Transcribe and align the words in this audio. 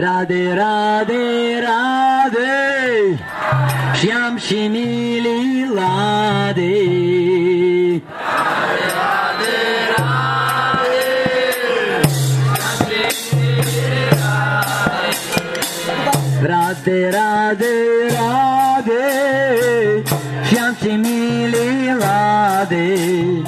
Rade, 0.00 0.54
rade, 0.54 1.60
rade, 1.60 3.18
Shyam 3.96 4.38
Shimili 4.38 5.66
Lade. 5.66 6.70
Rade, 16.40 17.10
rade, 17.10 17.74
rade, 18.14 19.02
Shyam 20.44 20.74
Shimili 20.76 21.92
Lade. 21.98 23.47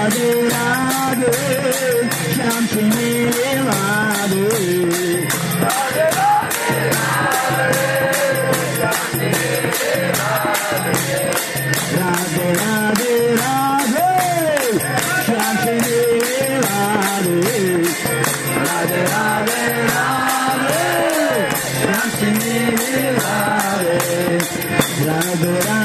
Radhe 0.00 0.30
Radhe 0.48 1.30
Radhe 1.30 1.32
Shyam 2.34 2.66
Singh 2.66 2.94
Radhe 3.68 4.44
Radhe 11.96 12.46
Radhe 12.60 13.16
Radhe 13.40 14.08
Shyam 15.26 15.56
Singh 15.64 15.88
Radhe 16.64 17.40
Radhe 18.66 19.02
Radhe 19.12 19.64
Radhe 19.90 20.84
Shyam 21.72 22.08
Singh 22.18 22.44
Radhe 23.18 23.98
Radhe 23.98 24.38
Radhe 25.06 25.58
Radhe 25.66 25.79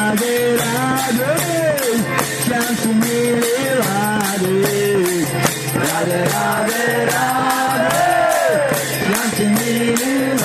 Radhe, 9.96 10.36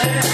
Hey! 0.00 0.28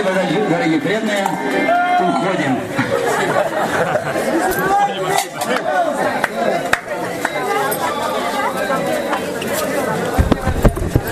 Спасибо, 0.00 0.14
дорогие- 0.48 0.80
преданные. 0.80 1.28
Уходим. 2.00 2.58